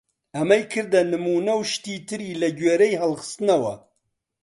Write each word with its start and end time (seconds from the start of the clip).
ئەمەی 0.35 0.63
کردە 0.73 1.01
نموونە 1.11 1.53
و 1.57 1.61
شتی 1.71 1.97
تری 2.07 2.37
لە 2.41 2.49
گوێرەی 2.57 2.99
هەڵخستەوە! 3.01 3.73